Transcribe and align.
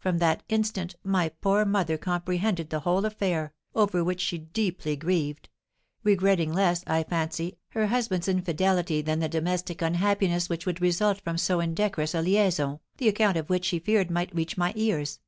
From 0.00 0.18
that 0.18 0.42
instant 0.48 0.96
my 1.04 1.28
poor 1.28 1.64
mother 1.64 1.96
comprehended 1.96 2.70
the 2.70 2.80
whole 2.80 3.04
affair, 3.04 3.54
over 3.72 4.02
which 4.02 4.20
she 4.20 4.36
deeply 4.38 4.96
grieved; 4.96 5.48
regretting 6.02 6.52
less, 6.52 6.82
I 6.88 7.04
fancy, 7.04 7.56
her 7.68 7.86
husband's 7.86 8.26
infidelity 8.26 9.00
than 9.00 9.20
the 9.20 9.28
domestic 9.28 9.80
unhappiness 9.80 10.48
which 10.48 10.66
would 10.66 10.80
result 10.80 11.20
from 11.20 11.38
so 11.38 11.60
indecorous 11.60 12.16
a 12.16 12.20
liaison, 12.20 12.80
the 12.96 13.06
account 13.06 13.36
of 13.36 13.48
which 13.48 13.64
she 13.64 13.78
feared 13.78 14.10
might 14.10 14.34
reach 14.34 14.56
my 14.58 14.72
ears." 14.74 15.20